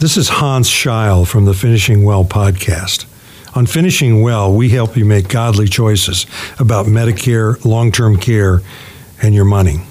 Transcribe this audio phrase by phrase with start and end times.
[0.00, 3.04] This is Hans Scheil from the Finishing Well podcast.
[3.54, 6.24] On Finishing Well, we help you make godly choices
[6.58, 8.62] about Medicare, long term care,
[9.22, 9.82] and your money.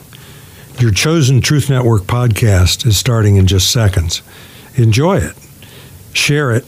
[0.80, 4.24] Your chosen Truth Network podcast is starting in just seconds.
[4.74, 5.36] Enjoy it,
[6.12, 6.66] share it,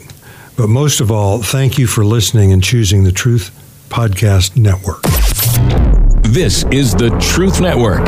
[0.55, 3.49] but most of all, thank you for listening and choosing the Truth
[3.89, 5.01] Podcast Network.
[6.31, 8.07] This is the Truth Network.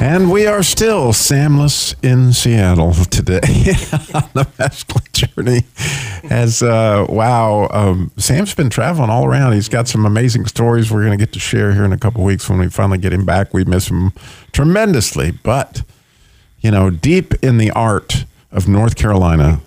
[0.00, 3.36] And we are still Samless in Seattle today
[4.14, 5.64] on the masculine journey.
[6.30, 9.52] As uh, wow, um, Sam's been traveling all around.
[9.52, 12.24] He's got some amazing stories we're going to get to share here in a couple
[12.24, 13.52] weeks when we finally get him back.
[13.52, 14.14] We miss him
[14.52, 15.82] tremendously, but
[16.60, 19.60] you know, deep in the art of North Carolina,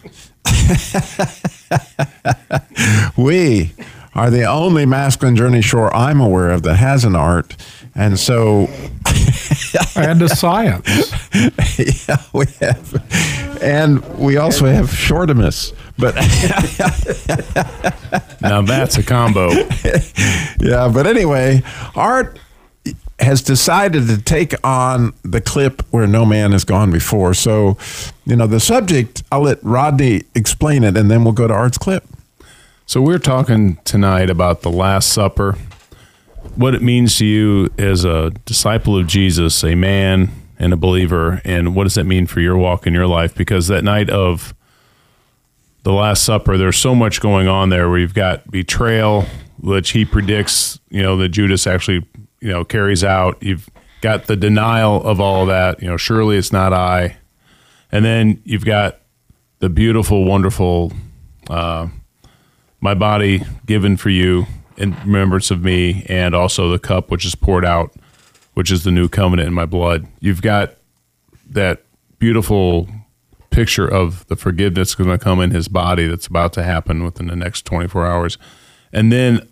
[3.16, 3.74] we
[4.16, 7.56] are the only masculine journey shore I'm aware of that has an art.
[7.96, 8.66] And so,
[9.96, 11.12] and a science.
[12.08, 15.74] yeah, we have, and we also have shortimus.
[15.98, 16.16] But
[18.42, 19.50] now that's a combo.
[20.60, 21.62] yeah, but anyway,
[21.96, 22.40] Art
[23.20, 27.34] has decided to take on the clip where no man has gone before.
[27.34, 27.78] So,
[28.26, 31.78] you know, the subject, I'll let Rodney explain it, and then we'll go to Art's
[31.78, 32.06] clip.
[32.86, 35.58] So we're talking tonight about the Last Supper
[36.56, 41.42] what it means to you as a disciple of Jesus, a man and a believer,
[41.44, 43.34] and what does that mean for your walk in your life?
[43.36, 44.54] Because that night of
[45.84, 49.26] the Last Supper, there's so much going on there you've got betrayal,
[49.60, 52.06] which he predicts, you know, that Judas actually,
[52.40, 53.42] you know, carries out.
[53.42, 53.70] You've
[54.02, 57.18] got the denial of all that, you know, surely it's not I.
[57.92, 59.00] And then you've got
[59.60, 60.94] the beautiful, wonderful,
[61.50, 61.88] uh,
[62.80, 64.46] my body given for you
[64.78, 67.94] in remembrance of me, and also the cup which is poured out,
[68.54, 70.08] which is the new covenant in my blood.
[70.20, 70.76] You've got
[71.50, 71.84] that
[72.20, 72.88] beautiful
[73.50, 77.28] picture of the forgiveness going to come in his body that's about to happen within
[77.28, 78.38] the next 24 hours.
[78.92, 79.48] And then,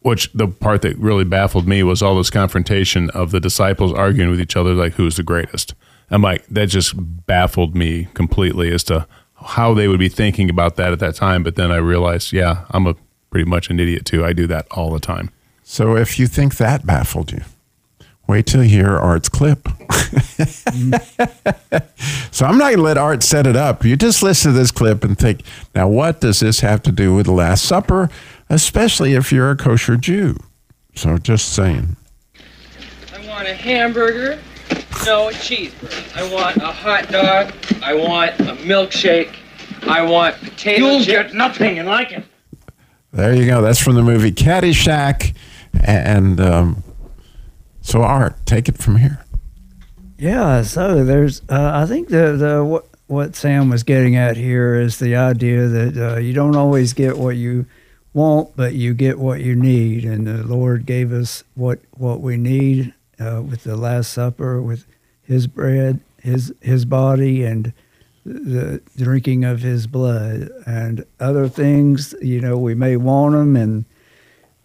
[0.00, 4.30] which the part that really baffled me was all this confrontation of the disciples arguing
[4.30, 5.74] with each other, like who's the greatest.
[6.10, 6.94] I'm like, that just
[7.26, 11.42] baffled me completely as to how they would be thinking about that at that time.
[11.42, 12.96] But then I realized, yeah, I'm a
[13.30, 14.24] pretty much an idiot too.
[14.24, 15.30] I do that all the time.
[15.62, 17.42] So if you think that baffled you,
[18.26, 19.68] wait till you hear Art's clip.
[22.30, 23.84] so I'm not going to let Art set it up.
[23.84, 25.42] You just listen to this clip and think,
[25.74, 28.08] now what does this have to do with the Last Supper,
[28.48, 30.36] especially if you're a kosher Jew?
[30.94, 31.96] So just saying.
[33.14, 34.38] I want a hamburger,
[35.04, 36.16] no a cheeseburger.
[36.16, 37.52] I want a hot dog.
[37.82, 39.34] I want a milkshake.
[39.82, 41.28] I want potato You'll chips.
[41.28, 42.24] get nothing and like it.
[43.12, 43.62] There you go.
[43.62, 45.34] That's from the movie Caddyshack.
[45.82, 46.82] And um,
[47.80, 49.24] so, Art, take it from here.
[50.18, 50.62] Yeah.
[50.62, 54.98] So there's, uh, I think the the what what Sam was getting at here is
[54.98, 57.66] the idea that uh, you don't always get what you
[58.12, 62.36] want, but you get what you need, and the Lord gave us what what we
[62.36, 64.84] need uh, with the Last Supper, with
[65.22, 67.72] His bread, His His body, and
[68.24, 72.14] the drinking of his blood and other things.
[72.20, 73.84] You know, we may want them, and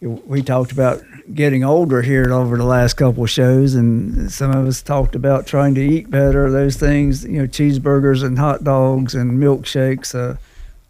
[0.01, 1.01] we talked about
[1.33, 5.47] getting older here over the last couple of shows, and some of us talked about
[5.47, 6.51] trying to eat better.
[6.51, 10.13] Those things, you know, cheeseburgers and hot dogs and milkshakes.
[10.13, 10.37] Uh,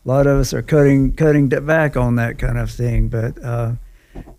[0.05, 3.41] a lot of us are cutting cutting back on that kind of thing, but.
[3.43, 3.73] Uh,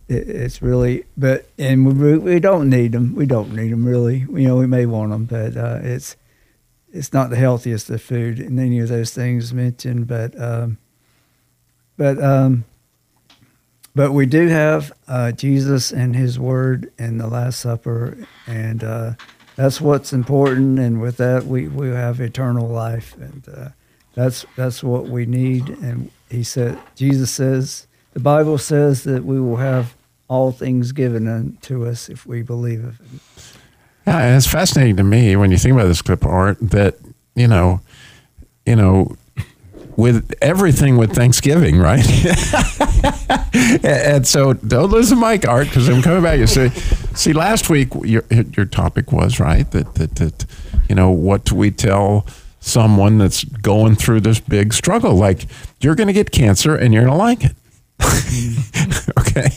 [0.09, 3.15] it, it's really, but and we, we don't need them.
[3.15, 4.19] We don't need them really.
[4.19, 6.17] You know, we may want them, but uh, it's
[6.95, 10.79] it's not the healthiest of food in any of those things mentioned, but um,
[11.97, 12.65] but um,
[13.95, 18.17] but we do have uh, Jesus and His Word in the Last Supper,
[18.47, 19.13] and uh,
[19.57, 20.79] that's what's important.
[20.79, 23.69] And with that, we we have eternal life, and uh,
[24.15, 25.69] that's that's what we need.
[25.69, 29.97] And He said, Jesus says, the Bible says that we will have
[30.29, 33.54] all things given unto us if we believe of it.
[34.07, 36.97] Yeah, and it's fascinating to me when you think about this clip art that
[37.35, 37.81] you know,
[38.67, 39.17] you know,
[39.97, 42.05] with everything with Thanksgiving, right?
[43.85, 46.39] and so don't lose the mic, Art, because I'm coming back.
[46.39, 46.69] You see,
[47.15, 50.47] see, last week your your topic was right that that that
[50.89, 52.27] you know what do we tell
[52.61, 55.15] someone that's going through this big struggle?
[55.15, 55.47] Like
[55.81, 57.57] you're going to get cancer and you're going to like it,
[59.19, 59.49] okay?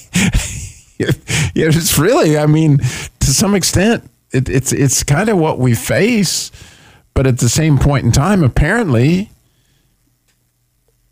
[1.56, 6.52] it's really, I mean, to some extent, it, it's it's kind of what we face,
[7.14, 9.30] but at the same point in time, apparently,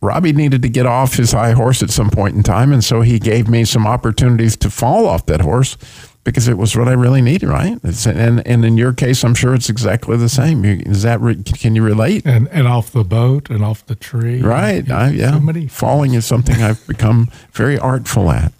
[0.02, 3.02] Robbie needed to get off his high horse at some point in time, and so
[3.02, 5.78] he gave me some opportunities to fall off that horse
[6.24, 7.78] because it was what I really needed, right?
[7.84, 10.64] It's, and and in your case, I'm sure it's exactly the same.
[10.66, 12.26] You- Is that re- can you relate?
[12.26, 14.42] and and off the boat and off the tree.
[14.42, 14.88] Right?
[14.88, 15.40] Yeah, I, yeah.
[15.40, 18.52] So Falling is something I've become very artful at.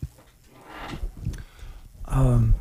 [2.08, 2.56] Um,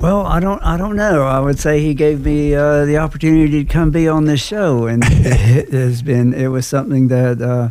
[0.00, 1.24] Well, I don't, I don't know.
[1.24, 4.86] I would say he gave me uh, the opportunity to come be on this show,
[4.86, 6.32] and it has been.
[6.32, 7.70] It was something that uh,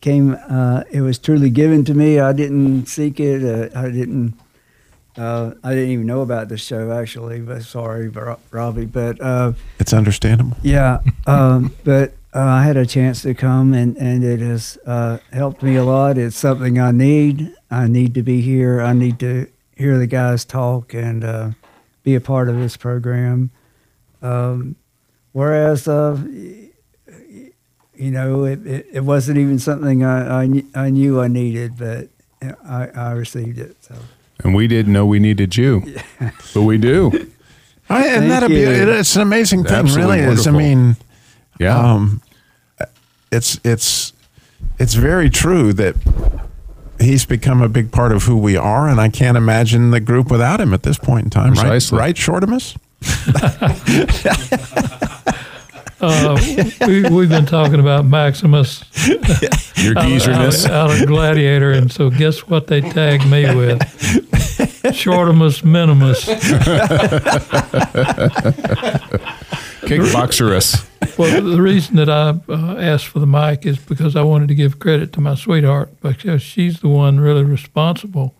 [0.00, 0.34] came.
[0.48, 2.18] Uh, it was truly given to me.
[2.18, 3.44] I didn't seek it.
[3.44, 4.32] Uh, I didn't.
[5.14, 7.40] Uh, I didn't even know about this show actually.
[7.40, 8.08] But sorry,
[8.50, 8.86] Robbie.
[8.86, 10.56] But uh, It's understandable.
[10.62, 15.18] yeah, um, but uh, I had a chance to come, and and it has uh,
[15.34, 16.16] helped me a lot.
[16.16, 17.52] It's something I need.
[17.70, 18.80] I need to be here.
[18.80, 21.50] I need to hear the guys talk and uh,
[22.02, 23.50] be a part of this program.
[24.20, 24.76] Um,
[25.32, 26.18] whereas, uh,
[27.94, 32.08] you know, it, it, it wasn't even something I, I, I knew I needed, but
[32.64, 33.76] I, I received it.
[33.82, 33.94] So.
[34.44, 35.82] And we didn't know we needed you,
[36.54, 37.10] but we do.
[37.88, 38.68] I, and Thank that'd be you.
[38.68, 40.46] it, it's an amazing thing, Absolutely really is.
[40.46, 40.96] I mean,
[41.60, 41.78] Yeah.
[41.78, 42.22] um,
[43.30, 44.12] it's it's
[44.78, 45.94] it's very true that
[47.02, 50.30] he's become a big part of who we are, and I can't imagine the group
[50.30, 51.54] without him at this point in time.
[51.54, 51.98] Precisely.
[51.98, 52.76] Right, right, Shortimus.
[56.04, 56.36] Uh,
[56.88, 58.82] we, we've been talking about Maximus
[59.76, 60.66] Your out, geezerness.
[60.66, 63.78] out, out of Gladiator, and so guess what they tagged me with?
[64.92, 66.24] Shortimus Minimus.
[69.86, 70.84] Kickboxerus.
[71.18, 74.54] Well, the reason that I uh, asked for the mic is because I wanted to
[74.54, 78.34] give credit to my sweetheart because she's the one really responsible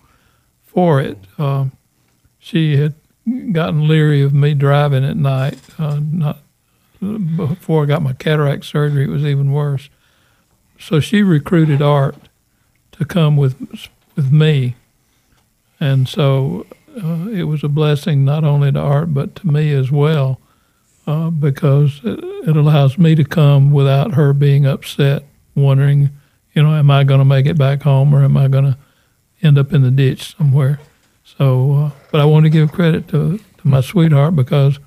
[0.64, 1.18] for it.
[1.38, 1.72] Um,
[2.38, 2.94] she had
[3.52, 5.58] gotten leery of me driving at night.
[5.78, 6.38] Uh, not
[7.00, 9.90] before I got my cataract surgery, it was even worse.
[10.78, 12.16] So she recruited Art
[12.92, 14.76] to come with with me,
[15.80, 16.66] and so
[17.02, 20.40] uh, it was a blessing not only to Art but to me as well
[21.06, 26.10] uh, because it, it allows me to come without her being upset, wondering,
[26.52, 28.78] you know, am I going to make it back home or am I going to
[29.42, 30.80] end up in the ditch somewhere?
[31.24, 34.78] So, uh, but I want to give credit to, to my sweetheart because,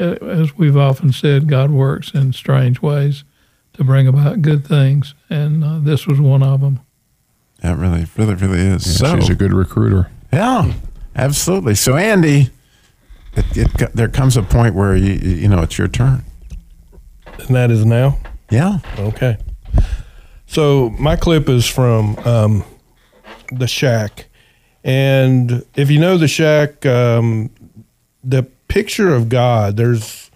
[0.00, 3.24] uh, as we've often said, God works in strange ways
[3.74, 6.80] to bring about good things, and uh, this was one of them.
[7.60, 8.98] That really, really, really is.
[8.98, 10.10] so, She's a good recruiter.
[10.32, 10.72] yeah,
[11.14, 11.74] absolutely.
[11.74, 12.50] So, Andy,
[13.34, 16.24] it, it, there comes a point where you you know it's your turn.
[17.38, 18.18] And that is now?
[18.50, 18.78] Yeah.
[18.98, 19.38] Okay.
[20.46, 22.64] So my clip is from um,
[23.52, 24.26] The Shack.
[24.82, 27.50] And if you know The Shack, um,
[28.24, 30.30] the picture of God, there's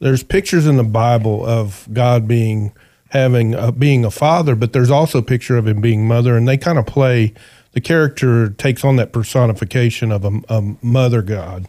[0.00, 2.72] there's pictures in the Bible of God being
[3.10, 6.48] having a, being a father, but there's also a picture of him being mother, and
[6.48, 7.32] they kind of play.
[7.72, 11.66] The character takes on that personification of a, a mother God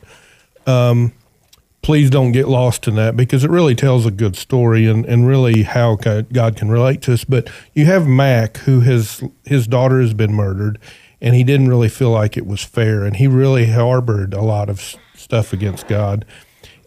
[1.83, 5.27] please don't get lost in that because it really tells a good story and, and
[5.27, 7.23] really how God God can relate to us.
[7.23, 10.79] But you have Mac, who has his daughter has been murdered,
[11.21, 14.69] and he didn't really feel like it was fair, and he really harbored a lot
[14.69, 16.25] of stuff against God.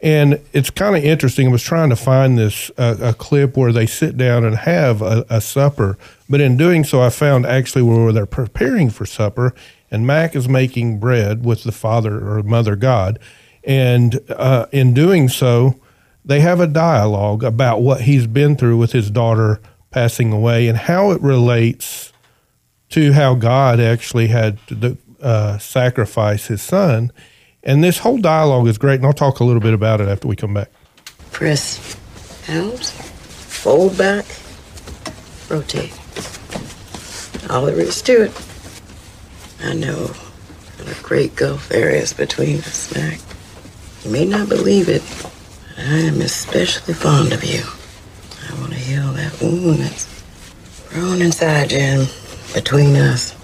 [0.02, 1.48] And it's kind of interesting.
[1.48, 5.00] I was trying to find this uh, a clip where they sit down and have
[5.00, 5.96] a, a supper,
[6.28, 9.54] but in doing so, I found actually where they're preparing for supper,
[9.90, 13.18] and Mac is making bread with the Father or Mother God,
[13.66, 15.74] and uh, in doing so,
[16.24, 20.78] they have a dialogue about what he's been through with his daughter passing away and
[20.78, 22.12] how it relates
[22.90, 27.12] to how God actually had to uh, sacrifice his son.
[27.62, 30.28] And this whole dialogue is great, and I'll talk a little bit about it after
[30.28, 30.70] we come back.
[31.32, 31.96] Press
[32.48, 34.24] out, fold back,
[35.50, 35.92] rotate.
[37.50, 38.32] All there is to it.
[39.60, 40.06] I know
[40.76, 43.18] what a great gulf there is between us, Mac.
[44.06, 45.32] You may not believe it, but
[45.78, 47.64] I am especially fond of you.
[48.48, 50.22] I want to heal that wound that's
[50.90, 52.06] grown inside you
[52.54, 53.34] between us.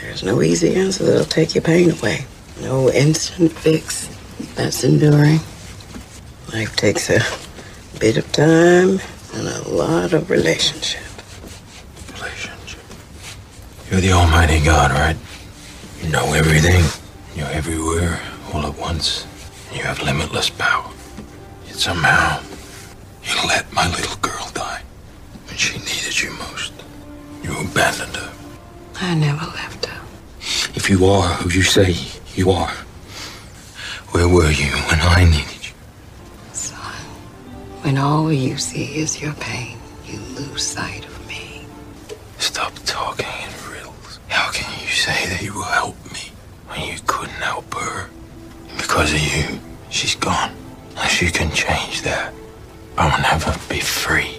[0.00, 2.24] There's no easy answer that'll take your pain away.
[2.62, 4.08] No instant fix
[4.54, 5.40] that's enduring.
[6.54, 7.20] Life takes a
[7.98, 9.00] bit of time
[9.34, 11.02] and a lot of relationship.
[12.14, 12.80] relationship.
[13.90, 15.16] You're the Almighty God, right?
[16.02, 16.86] You know everything.
[17.36, 18.18] You're everywhere,
[18.54, 19.26] all at once.
[19.72, 20.90] You have limitless power.
[21.66, 22.40] Yet somehow,
[23.22, 24.82] you let my little girl die
[25.46, 26.72] when she needed you most.
[27.42, 28.32] You abandoned her.
[28.96, 30.00] I never left her.
[30.74, 31.94] If you are who you say
[32.34, 32.74] you are,
[34.10, 35.74] where were you when I needed you?
[36.52, 37.04] Son,
[37.82, 41.64] when all you see is your pain, you lose sight of me.
[42.38, 44.18] Stop talking in riddles.
[44.28, 46.32] How can you say that you will help me
[46.68, 48.10] when you couldn't help her?
[48.90, 50.50] Because of you, she's gone.
[50.96, 52.34] Unless you can change that,
[52.98, 54.36] I will never be free.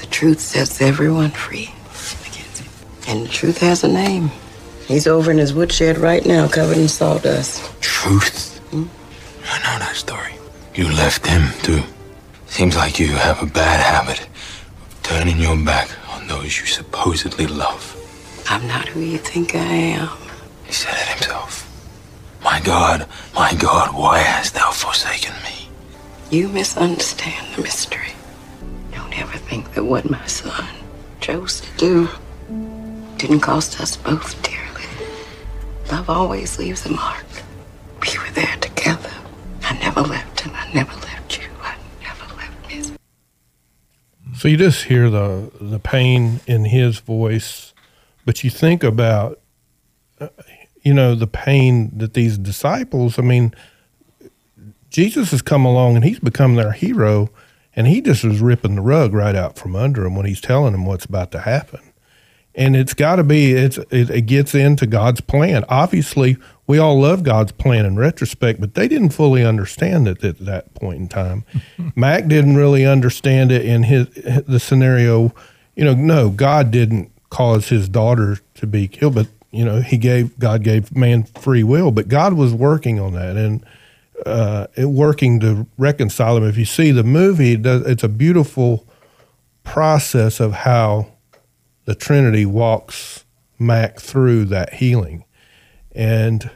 [0.00, 1.70] The truth sets everyone free,
[3.06, 4.32] And the truth has a name.
[4.88, 7.62] He's over in his woodshed right now, covered in sawdust.
[7.80, 8.58] Truth?
[8.70, 8.86] Hmm?
[9.44, 10.34] I know that story.
[10.74, 11.84] You left him, too.
[12.48, 17.46] Seems like you have a bad habit of turning your back on those you supposedly
[17.46, 17.94] love.
[18.50, 20.08] I'm not who you think I am.
[20.64, 21.55] He said it himself.
[22.46, 25.68] My God, my God, why hast thou forsaken me?
[26.30, 28.12] You misunderstand the mystery.
[28.92, 30.64] Don't ever think that what my son
[31.18, 32.08] chose to do
[33.16, 34.84] didn't cost us both dearly.
[35.90, 37.26] Love always leaves a mark.
[38.00, 39.10] We were there together.
[39.64, 41.48] I never left and I never left you.
[41.62, 42.92] I never left Miss.
[44.36, 47.74] So you just hear the the pain in his voice,
[48.24, 49.40] but you think about,
[50.20, 50.28] uh,
[50.86, 53.18] you know, the pain that these disciples.
[53.18, 53.52] I mean,
[54.88, 57.28] Jesus has come along and he's become their hero,
[57.74, 60.70] and he just was ripping the rug right out from under them when he's telling
[60.70, 61.80] them what's about to happen.
[62.54, 65.64] And it's got to be it's it, it gets into God's plan.
[65.68, 66.36] Obviously,
[66.68, 70.72] we all love God's plan in retrospect, but they didn't fully understand it at that
[70.74, 71.44] point in time.
[71.96, 74.06] Mac didn't really understand it in his
[74.46, 75.34] the scenario.
[75.74, 79.96] You know, no, God didn't cause his daughter to be killed, but you know, he
[79.96, 83.64] gave God gave man free will, but God was working on that and
[84.24, 86.44] uh, working to reconcile them.
[86.44, 88.86] If you see the movie, it's a beautiful
[89.64, 91.08] process of how
[91.86, 93.24] the Trinity walks
[93.58, 95.24] Mac through that healing,
[95.92, 96.50] and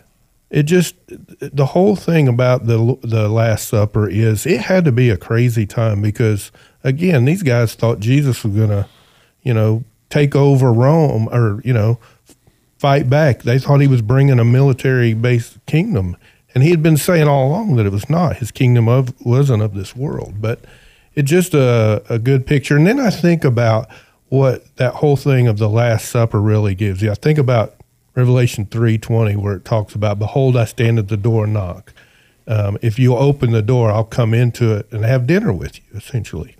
[0.51, 5.09] it just the whole thing about the the Last Supper is it had to be
[5.09, 6.53] a crazy time because
[6.85, 8.89] again these guys thought Jesus was gonna,
[9.43, 11.99] you know, take over Rome or you know,
[12.81, 13.43] fight back.
[13.43, 16.17] They thought he was bringing a military based kingdom,
[16.55, 18.39] and he had been saying all along that it was not.
[18.39, 20.65] His kingdom of wasn't of this world, but
[21.15, 22.79] it's just a, a good picture.
[22.79, 23.87] And then I think about
[24.31, 27.11] what that whole thing of the Last Supper really gives you.
[27.11, 27.75] I think about
[28.15, 31.93] Revelation three twenty, where it talks about, "Behold, I stand at the door and knock.
[32.47, 35.85] Um, if you open the door, I'll come into it and have dinner with you."
[35.95, 36.57] Essentially,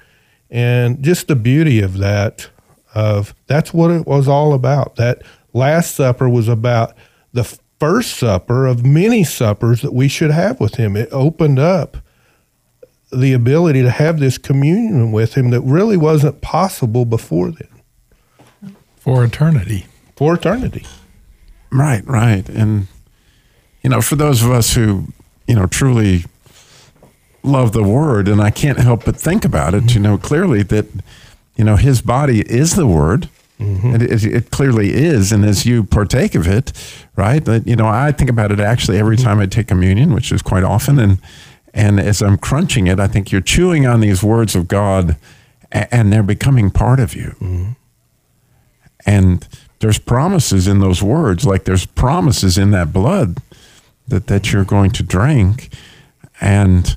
[0.51, 2.51] and just the beauty of that,
[2.95, 4.97] of that's what it was all about.
[4.97, 6.95] That Last Supper was about
[7.33, 7.45] the
[7.79, 10.97] first supper of many suppers that we should have with Him.
[10.97, 11.97] It opened up
[13.13, 18.75] the ability to have this communion with him that really wasn't possible before then.
[18.97, 19.87] For eternity.
[20.17, 20.87] For eternity.
[21.73, 22.49] Right, right.
[22.49, 22.87] And,
[23.83, 25.07] you know, for those of us who,
[25.47, 26.25] you know, truly
[27.43, 30.87] love the word, and I can't help but think about it, you know, clearly that,
[31.57, 33.29] you know, his body is the word.
[33.61, 33.95] Mm-hmm.
[33.95, 35.33] And it, it clearly is.
[35.33, 36.73] And as you partake of it,
[37.15, 39.27] right, that, you know, I think about it actually every mm-hmm.
[39.27, 40.99] time I take communion, which is quite often.
[40.99, 41.19] And,
[41.75, 45.17] and as I'm crunching it, I think you're chewing on these words of God
[45.71, 47.37] and they're becoming part of you.
[47.41, 47.71] Mm-hmm.
[49.07, 49.47] And
[49.81, 53.39] there's promises in those words, like there's promises in that blood
[54.09, 55.71] that, that you're going to drink.
[56.41, 56.97] And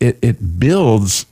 [0.00, 1.26] it, it builds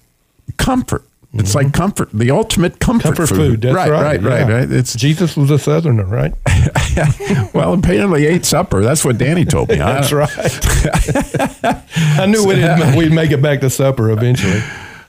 [0.57, 1.05] comfort.
[1.35, 1.65] It's mm-hmm.
[1.65, 3.63] like comfort, the ultimate comfort, Comfort food.
[3.63, 4.03] That's right, right.
[4.03, 4.55] right, right, yeah.
[4.59, 4.71] right.
[4.71, 6.35] It's Jesus was a southerner, right?
[7.55, 8.83] well, apparently ate supper.
[8.83, 9.81] That's what Danny told me.
[9.81, 10.31] I- That's right.
[12.21, 14.61] I knew we'd, we'd make it back to supper eventually.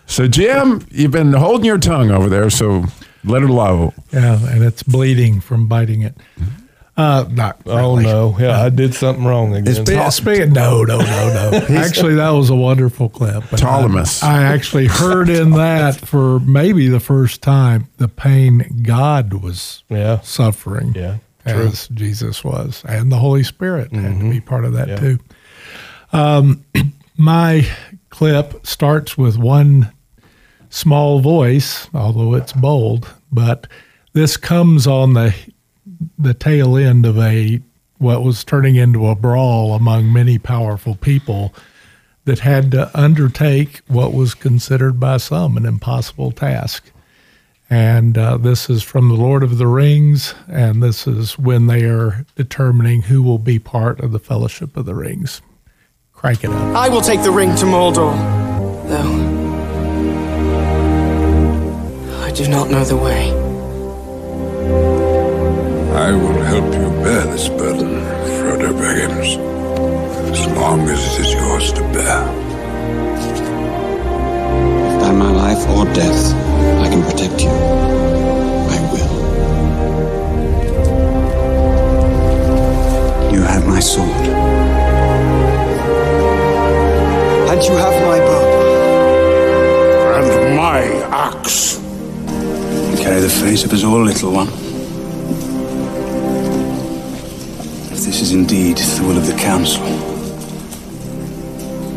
[0.05, 2.85] So, Jim, you've been holding your tongue over there, so
[3.25, 3.93] let it low.
[4.13, 6.15] Yeah, and it's bleeding from biting it.
[6.39, 6.62] Mm-hmm.
[6.95, 8.03] Uh, not Oh really.
[8.03, 8.37] no!
[8.39, 9.83] Yeah, I did something wrong again.
[9.83, 11.65] Spe- speaking, no, no, no, no.
[11.69, 13.35] actually, that was a wonderful clip.
[13.51, 14.21] And Ptolemus.
[14.21, 19.83] I, I actually heard in that for maybe the first time the pain God was
[19.89, 20.19] Yeah.
[20.21, 21.63] suffering Yeah, true.
[21.65, 24.95] as Jesus was, and the Holy Spirit had to be part of that Yeah.
[24.97, 25.19] too.
[26.11, 26.63] Um,
[27.17, 27.65] my
[28.11, 29.91] clip starts with one
[30.69, 33.65] small voice, although it's bold, but
[34.13, 35.33] this comes on the
[36.17, 37.61] the tail end of a
[37.97, 41.53] what was turning into a brawl among many powerful people
[42.25, 46.89] that had to undertake what was considered by some an impossible task.
[47.69, 51.85] And uh, this is from the Lord of the Rings, and this is when they
[51.85, 55.41] are determining who will be part of the Fellowship of the Rings.
[56.11, 56.75] Crank it up.
[56.75, 58.13] I will take the ring to Mordor.
[58.87, 59.41] Though
[62.21, 65.02] I do not know the way.
[65.95, 68.01] I will help you bear this burden,
[68.81, 69.37] Baggins.
[70.31, 72.23] As long as it is yours to bear.
[74.87, 76.33] If by my life or death
[76.81, 77.49] I can protect you,
[78.75, 79.13] I will.
[83.31, 84.27] You have my sword.
[87.51, 88.45] And you have my bow.
[90.17, 90.81] And my
[91.11, 91.77] axe.
[91.77, 94.62] You carry the face of us all, little one.
[98.13, 99.83] This is indeed the will of the council,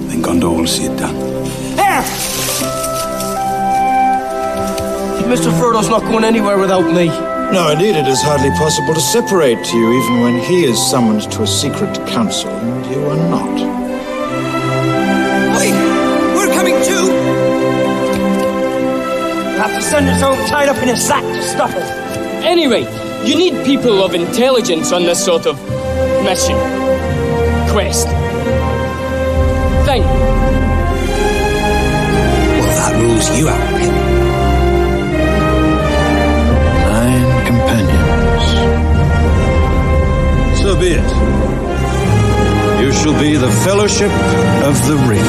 [0.09, 1.15] then Gondor will see it done.
[1.77, 2.03] There!
[5.29, 5.53] Mr.
[5.61, 7.09] Frodo's not going anywhere without me.
[7.53, 11.43] No, indeed, it is hardly possible to separate you, even when he is summoned to
[11.43, 13.55] a secret council and you are not.
[15.59, 15.75] Wait!
[16.35, 17.13] We're coming too!
[19.61, 21.91] Have to send us home tied up in a sack to stop us.
[22.43, 22.85] Anyway,
[23.29, 25.61] you need people of intelligence on this sort of
[26.27, 26.59] mission.
[27.71, 28.09] Quest.
[29.87, 30.03] Thing.
[32.51, 33.95] Well, that rules you out, mate.
[36.91, 38.45] Nine companions.
[40.61, 41.11] So be it.
[42.83, 44.11] You shall be the Fellowship
[44.65, 45.27] of the Ring.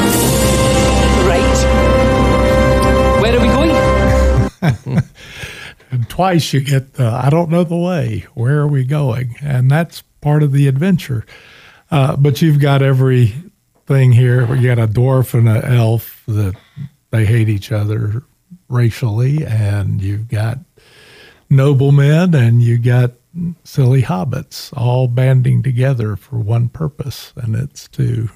[1.28, 1.58] Right.
[3.22, 3.70] Where are we going?
[5.92, 8.26] and twice you get the I don't know the way.
[8.34, 9.36] Where are we going?
[9.40, 11.24] And that's part of the adventure.
[11.90, 14.54] Uh, but you've got everything here.
[14.54, 16.54] You got a dwarf and an elf that
[17.10, 18.22] they hate each other
[18.68, 20.58] racially, and you've got
[21.50, 23.12] noblemen and you got
[23.64, 28.28] silly hobbits all banding together for one purpose, and it's to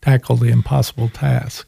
[0.00, 1.66] tackle the impossible task.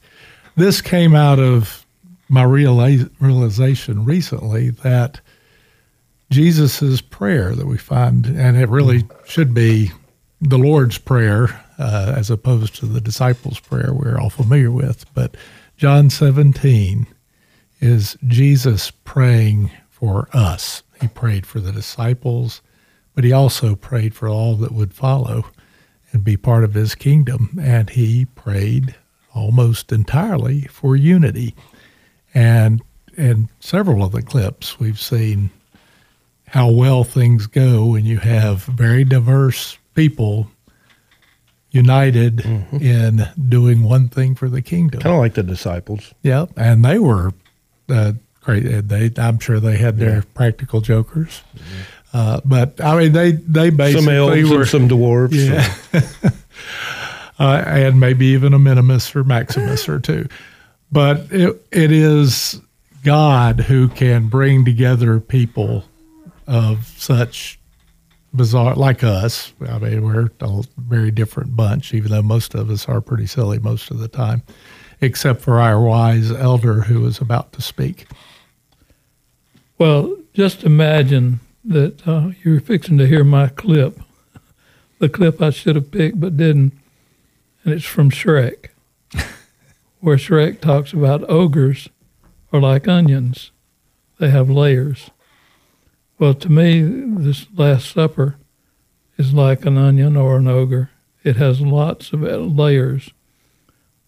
[0.56, 1.86] This came out of
[2.28, 5.20] my reali- realization recently that
[6.30, 9.92] Jesus' prayer that we find, and it really should be
[10.40, 15.36] the Lord's Prayer uh, as opposed to the disciples' prayer we're all familiar with, but
[15.76, 17.06] John 17
[17.80, 20.82] is Jesus praying for us.
[21.00, 22.62] He prayed for the disciples,
[23.14, 25.46] but he also prayed for all that would follow
[26.12, 27.58] and be part of his kingdom.
[27.60, 28.94] And he prayed
[29.34, 31.54] almost entirely for unity.
[32.32, 32.82] And
[33.16, 35.50] in several of the clips, we've seen
[36.54, 40.48] how well things go when you have very diverse people
[41.72, 42.44] united
[42.80, 45.00] in doing one thing for the kingdom.
[45.00, 46.14] Kind of like the disciples.
[46.22, 47.32] Yep, and they were
[47.88, 48.60] uh, great.
[48.60, 51.42] They, I'm sure they had their practical jokers,
[52.12, 55.32] uh, but I mean, they they basically Some elves were and some dwarves.
[55.92, 56.30] yeah,
[57.40, 60.28] uh, and maybe even a minimus or maximus or two.
[60.92, 62.60] But it it is
[63.02, 65.82] God who can bring together people
[66.46, 67.58] of such
[68.34, 69.52] bizarre, like us.
[69.66, 73.58] I mean, we're a very different bunch, even though most of us are pretty silly
[73.58, 74.42] most of the time,
[75.00, 78.06] except for our wise elder who is about to speak.
[79.78, 83.98] Well, just imagine that uh, you're fixing to hear my clip,
[84.98, 86.72] the clip I should have picked but didn't,
[87.64, 88.68] and it's from Shrek,
[90.00, 91.88] where Shrek talks about ogres
[92.52, 93.50] are like onions,
[94.18, 95.10] they have layers.
[96.18, 98.36] Well, to me, this Last Supper
[99.16, 100.90] is like an onion or an ogre.
[101.24, 103.10] It has lots of layers.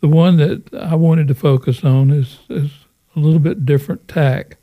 [0.01, 2.71] The one that I wanted to focus on is, is
[3.17, 4.59] a little bit different tack.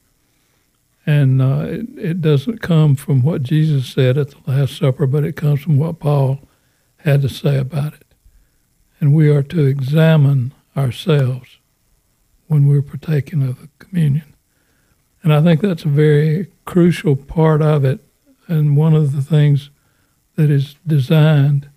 [1.06, 5.25] And uh, it, it doesn't come from what Jesus said at the Last Supper, but
[5.25, 6.39] it comes from what Paul
[6.97, 8.06] had to say about it.
[9.01, 11.58] And we are to examine ourselves
[12.47, 14.33] when we're partaking of the communion.
[15.24, 18.02] And I think that's a very crucial part of it,
[18.48, 19.70] and one of the things
[20.36, 21.70] that is designed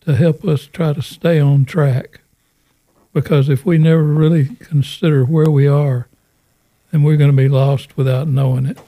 [0.00, 2.20] to help us try to stay on track.
[3.12, 6.08] Because if we never really consider where we are,
[6.90, 8.78] then we're going to be lost without knowing it.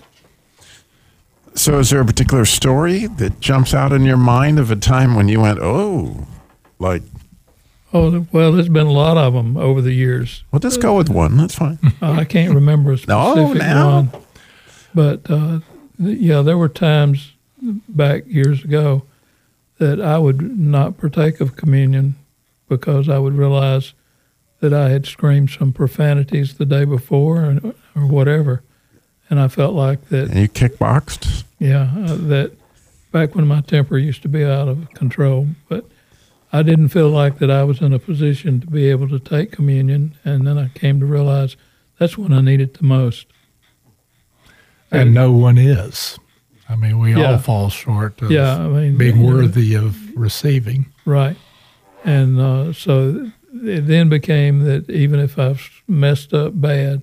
[1.55, 5.15] So, is there a particular story that jumps out in your mind of a time
[5.15, 6.27] when you went, "Oh,"
[6.79, 7.03] like?
[7.97, 10.45] Oh well, there's been a lot of them over the years.
[10.53, 11.37] Well, let's go with one.
[11.37, 11.79] That's fine.
[12.03, 13.95] I can't remember a No, specific now.
[13.97, 14.11] one,
[14.95, 15.61] but uh,
[15.99, 17.33] yeah, there were times
[17.89, 19.03] back years ago
[19.79, 22.17] that I would not partake of communion
[22.69, 23.95] because I would realize
[24.61, 28.63] that I had screamed some profanities the day before or, or whatever,
[29.31, 30.31] and I felt like that.
[30.31, 31.45] And you kickboxed.
[31.59, 32.53] Yeah, uh, that
[33.13, 35.85] back when my temper used to be out of control, but
[36.57, 39.53] I didn't feel like that I was in a position to be able to take
[39.53, 41.57] communion, and then I came to realize
[41.99, 43.27] that's when I need it the most.
[44.91, 46.19] And no one is.
[46.69, 47.33] I mean, we Yeah.
[47.33, 49.35] all fall short of Yeah, I mean, being you know.
[49.37, 50.87] worthy of receiving.
[51.05, 51.37] Right.
[52.05, 53.31] And uh, so
[53.63, 57.03] it then became that even if I've messed up bad,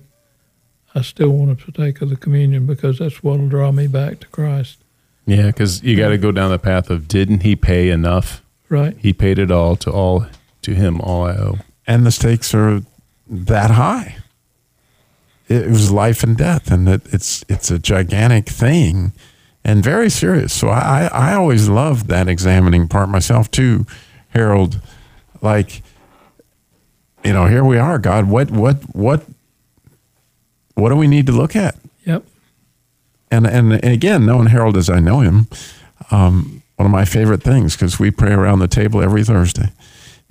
[0.94, 4.20] I still want to partake of the communion because that's what will draw me back
[4.20, 4.78] to Christ.
[5.26, 8.42] Yeah, because you got to go down the path of didn't he pay enough?
[8.68, 8.96] Right.
[8.98, 10.26] He paid it all to all
[10.62, 11.58] to him all I owe.
[11.86, 12.82] and the stakes are
[13.28, 14.16] that high.
[15.48, 19.12] It was life and death, and it, it's it's a gigantic thing,
[19.62, 20.54] and very serious.
[20.54, 23.84] So I I always loved that examining part myself too,
[24.30, 24.80] Harold.
[25.42, 25.82] Like,
[27.22, 28.26] you know, here we are, God.
[28.28, 29.24] What what what
[30.74, 31.76] what do we need to look at?
[32.06, 32.24] Yep.
[33.30, 35.46] And and, and again, knowing Harold as I know him,
[36.10, 39.72] um, one of my favorite things because we pray around the table every Thursday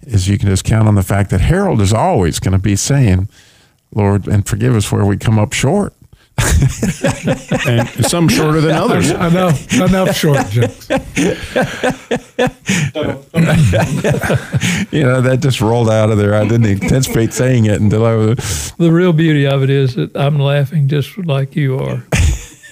[0.01, 2.75] is you can just count on the fact that Harold is always going to be
[2.75, 3.29] saying,
[3.93, 5.93] "Lord, and forgive us where we come up short."
[7.67, 9.09] and some shorter than others.
[9.11, 10.89] enough, enough short jokes.
[14.91, 16.33] you know, that just rolled out of there.
[16.33, 18.73] I didn't anticipate saying it until I was.
[18.77, 22.03] The real beauty of it is that I'm laughing just like you are.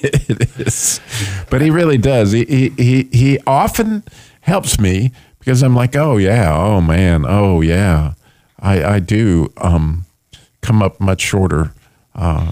[0.29, 0.99] it is.
[1.49, 2.31] But he really does.
[2.31, 4.03] He, he, he, he often
[4.41, 8.13] helps me because I'm like, oh, yeah, oh, man, oh, yeah.
[8.59, 10.05] I, I do um,
[10.61, 11.73] come up much shorter,
[12.15, 12.51] uh,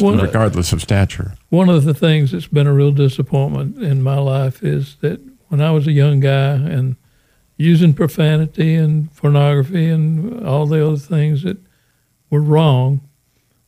[0.00, 1.34] Well, regardless of stature.
[1.50, 5.60] One of the things that's been a real disappointment in my life is that when
[5.60, 6.96] I was a young guy and
[7.58, 11.58] using profanity and pornography and all the other things that
[12.30, 13.00] were wrong,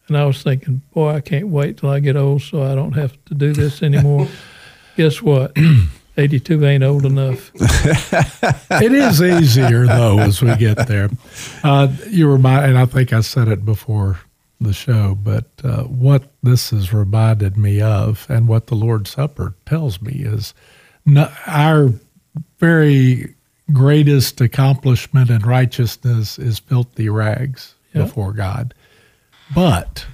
[0.08, 2.92] and I was thinking, boy, I can't wait till I get old so I don't
[2.92, 4.28] have to do this anymore.
[4.96, 5.56] Guess what?
[6.16, 7.50] 82 ain't old enough.
[7.54, 11.10] it is easier though as we get there.
[11.64, 14.20] Uh, you remind, and I think I said it before
[14.60, 19.54] the show, but uh, what this has reminded me of, and what the Lord's Supper
[19.66, 20.54] tells me is,
[21.04, 21.90] no, our
[22.58, 23.34] very
[23.72, 28.02] greatest accomplishment in righteousness is filthy rags Yeah.
[28.04, 28.72] before God,
[29.52, 30.06] but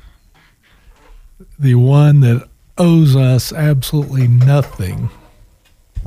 [1.58, 5.10] the one that owes us absolutely nothing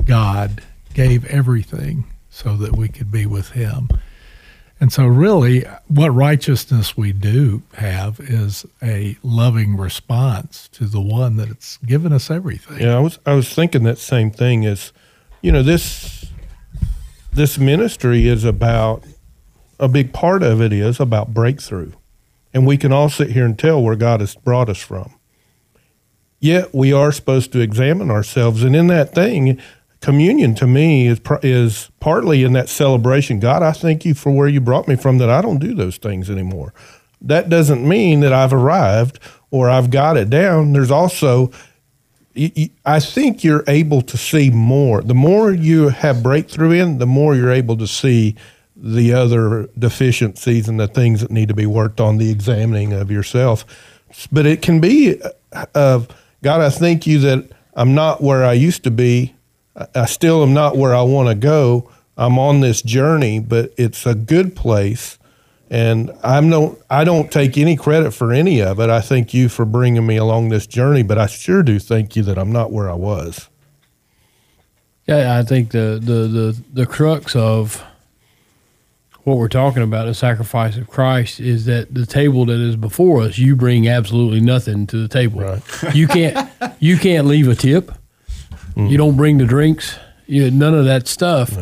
[0.04, 3.88] God gave everything so that we could be with Him.
[4.80, 11.36] And so, really, what righteousness we do have is a loving response to the one
[11.36, 12.80] that's given us everything.
[12.80, 14.64] Yeah, I was I was thinking that same thing.
[14.64, 14.92] Is
[15.40, 16.26] you know this
[17.32, 19.04] this ministry is about
[19.78, 21.92] a big part of it is about breakthrough,
[22.54, 25.14] and we can all sit here and tell where God has brought us from.
[26.38, 29.60] Yet we are supposed to examine ourselves, and in that thing,
[30.00, 33.40] communion to me is is partly in that celebration.
[33.40, 35.18] God, I thank you for where you brought me from.
[35.18, 36.72] That I don't do those things anymore.
[37.20, 39.18] That doesn't mean that I've arrived
[39.50, 40.74] or I've got it down.
[40.74, 41.50] There's also
[42.84, 45.02] I think you're able to see more.
[45.02, 48.34] The more you have breakthrough in, the more you're able to see
[48.86, 53.10] the other deficiencies and the things that need to be worked on, the examining of
[53.10, 53.64] yourself.
[54.30, 55.20] But it can be
[55.52, 56.08] uh, of
[56.42, 59.34] God, I thank you that I'm not where I used to be.
[59.74, 61.88] I- I still am not where I want to go.
[62.18, 65.18] I'm on this journey, but it's a good place.
[65.70, 68.90] And I'm no, I don't take any credit for any of it.
[68.90, 72.22] I thank you for bringing me along this journey, but I sure do thank you
[72.24, 73.48] that I'm not where I was.
[75.06, 77.82] Yeah, I think the the the the crux of
[79.24, 83.22] what we're talking about, the sacrifice of Christ, is that the table that is before
[83.22, 85.60] us, you bring absolutely nothing to the table.
[85.94, 87.90] You can't you can't leave a tip.
[88.76, 88.86] Mm-hmm.
[88.86, 89.98] You don't bring the drinks.
[90.26, 91.56] You none of that stuff.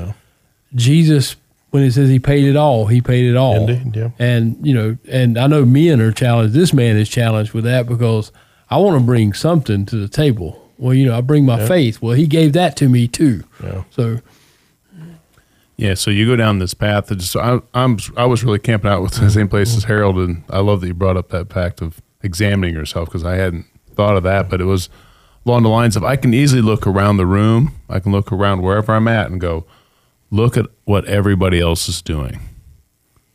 [0.74, 1.36] Jesus,
[1.70, 3.68] when it says he paid it all, he paid it all.
[3.68, 4.10] Indeed, yeah.
[4.18, 6.54] And you know, and I know men are challenged.
[6.54, 8.32] This man is challenged with that because
[8.70, 10.58] I want to bring something to the table.
[10.78, 11.66] Well, you know, I bring my Yeah.
[11.68, 12.02] faith.
[12.02, 13.44] Well, he gave that to me too.
[13.62, 13.84] Yeah.
[13.90, 14.18] So
[15.76, 17.08] Yeah, so you go down this path.
[17.08, 20.44] Just I, I'm I was really camping out with the same place as Harold, and
[20.50, 24.16] I love that you brought up that fact of examining yourself because I hadn't thought
[24.16, 24.88] of that, but it was
[25.44, 28.62] along the lines of I can easily look around the room, I can look around
[28.62, 29.66] wherever I'm at, and go,
[30.30, 32.40] look at what everybody else is doing.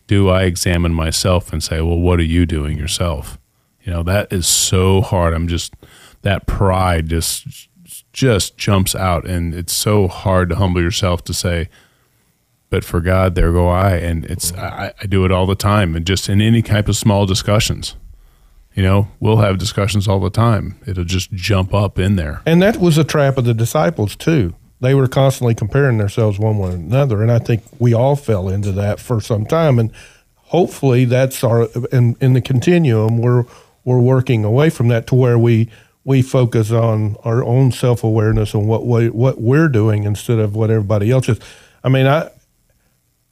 [0.08, 3.38] Do I examine myself and say, well, what are you doing yourself?
[3.84, 5.34] You know, that is so hard.
[5.34, 5.74] I'm just
[6.22, 7.68] that pride just
[8.14, 11.70] just jumps out, and it's so hard to humble yourself to say
[12.70, 13.96] but for God, there go I.
[13.96, 14.62] And it's mm-hmm.
[14.62, 17.96] I, I do it all the time, and just in any type of small discussions.
[18.74, 20.80] You know, we'll have discussions all the time.
[20.86, 22.44] It'll just jump up in there.
[22.46, 24.54] And that was a trap of the disciples too.
[24.80, 28.72] They were constantly comparing themselves one with another, and I think we all fell into
[28.74, 29.80] that for some time.
[29.80, 29.92] And
[30.36, 33.18] hopefully, that's our in in the continuum.
[33.18, 33.46] We're
[33.84, 35.72] we're working away from that to where we
[36.04, 40.56] we focus on our own self awareness and what we, what we're doing instead of
[40.56, 41.40] what everybody else is.
[41.84, 42.30] I mean, I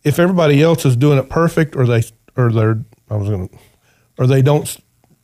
[0.06, 2.04] if everybody else is doing it perfect, or they
[2.38, 3.50] or they're I was gonna,
[4.18, 4.78] or they don't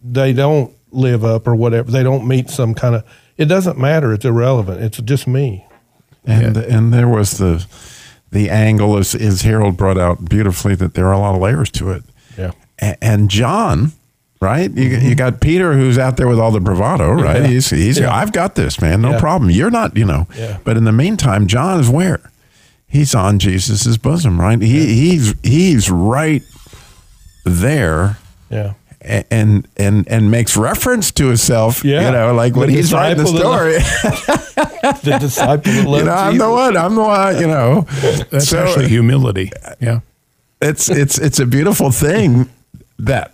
[0.04, 3.06] they don't live up or whatever, they don't meet some kind of.
[3.38, 4.12] It doesn't matter.
[4.14, 4.82] It's irrelevant.
[4.82, 5.66] It's just me.
[6.26, 7.66] And and there was the
[8.32, 11.70] the angle as, as Harold brought out beautifully that there are a lot of layers
[11.72, 12.04] to it.
[12.38, 12.52] Yeah.
[12.82, 13.92] A- and John,
[14.40, 14.72] right?
[14.72, 15.08] You, mm-hmm.
[15.08, 17.42] you got Peter who's out there with all the bravado, right?
[17.42, 17.48] Yeah.
[17.48, 18.14] He's he's Yeah.
[18.16, 19.02] I've got this, man.
[19.02, 19.20] No Yeah.
[19.20, 19.50] problem.
[19.50, 20.28] You're not, you know.
[20.38, 20.60] Yeah.
[20.64, 22.20] But in the meantime, John is where?
[22.92, 24.62] He's on Jesus's bosom, right?
[24.62, 26.44] He he's he's right
[27.46, 28.18] there.
[28.50, 28.74] Yeah.
[29.00, 32.06] And and and makes reference to himself, Yeah.
[32.06, 33.78] you know, like when he's writing the story.
[34.82, 36.78] that the disciple that you know, I'm the one.
[36.78, 37.40] I'm the one.
[37.40, 37.82] You know,
[38.30, 39.52] That's So- actually humility.
[39.80, 40.02] Yeah.
[40.62, 42.50] it's it's it's a beautiful thing
[43.00, 43.34] that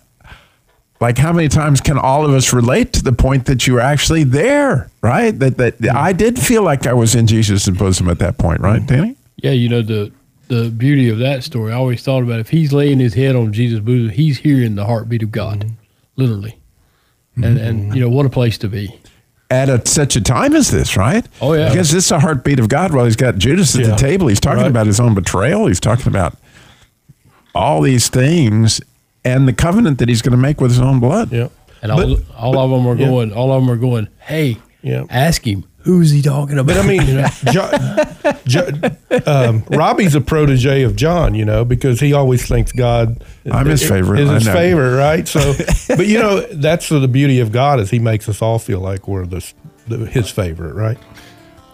[1.02, 3.82] like how many times can all of us relate to the point that you were
[3.82, 5.89] actually there right that that hmm.
[5.93, 9.52] i did feel like i was in jesus' bosom at that point right danny Yeah,
[9.52, 10.12] you know the
[10.47, 11.71] the beauty of that story.
[11.73, 14.86] I always thought about if he's laying his head on Jesus' bosom, he's hearing the
[14.86, 15.73] heartbeat of God, mm-hmm.
[16.15, 16.58] literally.
[17.36, 17.58] And mm-hmm.
[17.67, 19.00] and you know what a place to be.
[19.52, 21.69] at a, such a time as this right Oh, yeah.
[21.69, 23.88] because this is a heartbeat of god while he's got judas at Yeah.
[23.91, 24.69] the table he's talking Right.
[24.71, 26.36] about his own betrayal he's talking about
[27.56, 28.82] all these things
[29.23, 31.47] and the covenant that he's going to make with his own blood Yeah.
[31.82, 33.06] And all, But- all of them are yeah.
[33.08, 33.32] going.
[33.34, 34.08] All of them are going.
[34.19, 35.04] Hey, Yeah.
[35.10, 36.76] ask him who's he talking about.
[36.76, 37.28] But I mean, You know?
[38.45, 43.23] jo- jo- um, Robbie's a protege of John, you know, because he always thinks God.
[43.52, 44.54] I'm his favorite, Is his know.
[44.54, 45.28] favorite, right?
[45.28, 45.54] So,
[45.95, 49.08] but you know, that's the beauty of God is He makes us all feel like
[49.08, 49.52] we're the,
[49.88, 50.97] the his favorite, right?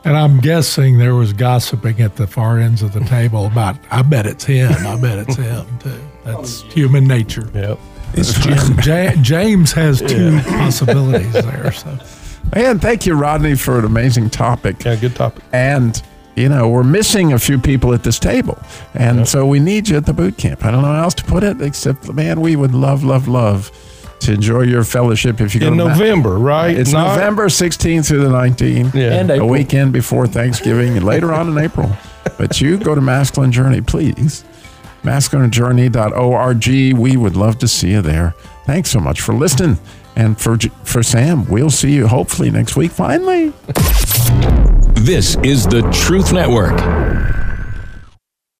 [0.06, 4.02] And I'm guessing there was gossiping at the far ends of the table about, I
[4.02, 4.71] bet it's him.
[4.86, 5.99] I bet it's him, too.
[6.26, 7.49] That's human nature.
[7.54, 7.80] Yep.
[8.15, 11.71] And Ja- James has two possibilities there.
[11.71, 11.97] So
[12.51, 14.84] And thank you, Rodney, for an amazing topic.
[14.84, 15.43] Yeah, good topic.
[15.53, 15.99] And,
[16.36, 18.58] you know, we're missing a few people at this table.
[18.93, 20.63] And so we need you at the boot camp.
[20.65, 23.71] I don't know how else to put it, except, man, we would love, love, love
[24.19, 26.77] to enjoy your fellowship if you go In to Ma- November, right?
[26.77, 28.93] It's Not- November 16th through the 19th.
[28.93, 29.13] Yeah.
[29.13, 31.91] And a weekend before Thanksgiving and later on in April.
[32.38, 34.43] But you go to Masculine Journey, please.
[35.03, 36.67] MasculineJourney.org.
[36.97, 38.34] We would love to see you there.
[38.65, 39.77] Thanks so much for listening.
[40.15, 43.54] And for, for Sam, we'll see you hopefully next week, finally.
[44.95, 46.78] This is the Truth Network.